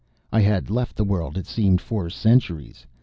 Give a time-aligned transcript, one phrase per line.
[0.33, 2.87] I had left the world, it seemed, for centuries.